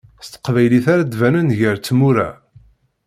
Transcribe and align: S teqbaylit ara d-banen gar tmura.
S 0.23 0.27
teqbaylit 0.29 0.85
ara 0.93 1.03
d-banen 1.03 1.49
gar 1.59 1.77
tmura. 1.79 2.29